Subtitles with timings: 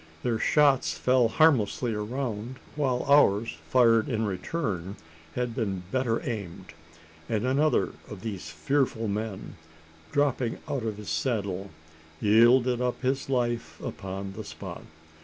[0.23, 4.95] Their shots fell harmlessly around; while ours, fired in return,
[5.35, 6.73] had been better aimed;
[7.29, 9.57] and another of these fearful men,
[10.11, 11.69] dropping out of his saddle,
[12.19, 14.81] yielded up his life upon the spot.